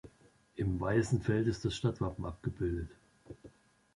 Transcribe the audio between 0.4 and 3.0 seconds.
Im weißen Feld ist das Stadtwappen abgebildet.